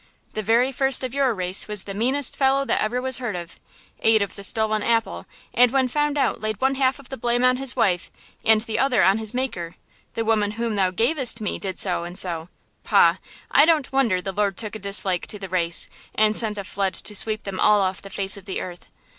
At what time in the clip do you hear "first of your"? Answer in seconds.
0.71-1.31